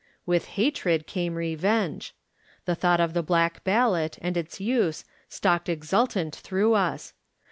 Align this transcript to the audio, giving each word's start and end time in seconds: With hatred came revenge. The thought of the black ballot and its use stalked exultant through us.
With 0.25 0.45
hatred 0.57 1.05
came 1.05 1.35
revenge. 1.35 2.15
The 2.65 2.73
thought 2.73 2.99
of 2.99 3.13
the 3.13 3.21
black 3.21 3.63
ballot 3.63 4.17
and 4.19 4.35
its 4.35 4.59
use 4.59 5.05
stalked 5.29 5.69
exultant 5.69 6.35
through 6.35 6.73
us. 6.73 7.13